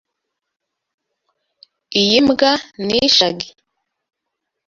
[2.01, 2.51] Iyi mbwa
[2.85, 3.49] ni shaggy.